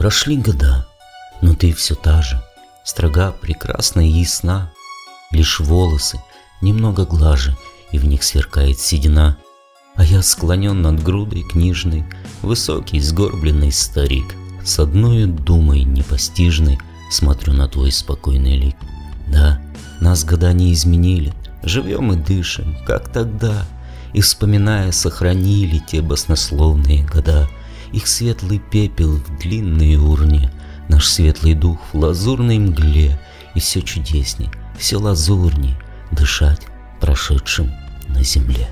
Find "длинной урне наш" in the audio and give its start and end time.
29.38-31.06